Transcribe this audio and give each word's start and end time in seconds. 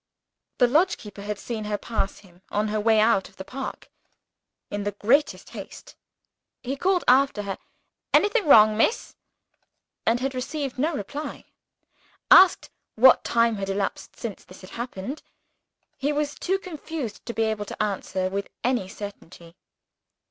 The 0.57 0.65
lodge 0.65 0.97
keeper 0.97 1.21
had 1.21 1.37
seen 1.37 1.65
her 1.65 1.77
pass 1.77 2.17
him, 2.21 2.41
on 2.49 2.69
her 2.69 2.79
way 2.79 2.99
out 2.99 3.29
of 3.29 3.35
the 3.37 3.45
park, 3.45 3.91
in 4.71 4.83
the 4.83 4.93
greatest 4.93 5.51
haste. 5.51 5.95
He 6.63 6.71
had 6.71 6.79
called 6.79 7.03
after 7.07 7.43
her, 7.43 7.59
"Anything 8.11 8.47
wrong, 8.47 8.75
miss?" 8.75 9.15
and 10.03 10.19
had 10.19 10.33
received 10.33 10.79
no 10.79 10.95
reply. 10.95 11.45
Asked 12.31 12.71
what 12.95 13.23
time 13.23 13.57
had 13.57 13.69
elapsed 13.69 14.17
since 14.17 14.43
this 14.43 14.61
had 14.61 14.71
happened, 14.71 15.21
he 15.99 16.11
was 16.11 16.33
too 16.33 16.57
confused 16.57 17.23
to 17.27 17.33
be 17.35 17.43
able 17.43 17.65
to 17.65 17.83
answer 17.83 18.27
with 18.27 18.47
any 18.63 18.87
certainty. 18.87 19.55